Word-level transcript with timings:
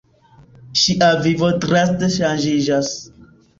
Ŝia 0.83 1.09
vivo 1.27 1.51
draste 1.67 2.11
ŝanĝiĝas. 2.17 2.93